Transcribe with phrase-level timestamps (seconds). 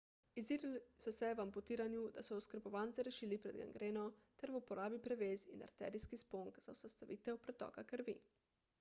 [0.41, 4.05] izurili so se v amputiranju da so oskrbovance rešili pred gangreno
[4.43, 8.17] ter v uporabi prevez in arterijskih sponk za zaustavitev pretoka krvi